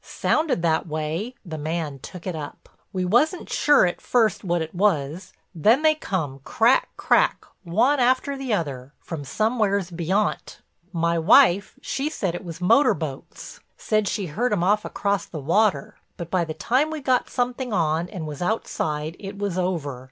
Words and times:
"Sounded 0.03 0.63
that 0.63 0.87
way," 0.87 1.35
the 1.45 1.59
man 1.59 1.99
took 1.99 2.25
it 2.25 2.35
up. 2.35 2.67
"We 2.91 3.05
wasn't 3.05 3.51
sure 3.53 3.85
at 3.85 4.01
first 4.01 4.43
what 4.43 4.63
it 4.63 4.73
was; 4.73 5.31
then 5.53 5.83
they 5.83 5.93
come 5.93 6.39
crack, 6.43 6.89
crack, 6.97 7.45
one 7.63 7.99
after 7.99 8.35
the 8.35 8.51
other, 8.51 8.93
from 8.99 9.23
somewheres 9.23 9.91
beyont. 9.91 10.59
My 10.91 11.19
wife, 11.19 11.77
she 11.83 12.09
said 12.09 12.33
it 12.33 12.43
was 12.43 12.59
motor 12.59 12.95
boats, 12.95 13.59
said 13.77 14.07
she 14.07 14.25
heard 14.25 14.51
'em 14.51 14.63
off 14.63 14.85
across 14.85 15.27
the 15.27 15.39
water. 15.39 15.97
But 16.17 16.31
by 16.31 16.45
the 16.45 16.55
time 16.55 16.89
we 16.89 16.99
got 16.99 17.29
something 17.29 17.71
on 17.71 18.09
and 18.09 18.25
was 18.25 18.41
outside 18.41 19.15
it 19.19 19.37
was 19.37 19.55
over. 19.55 19.99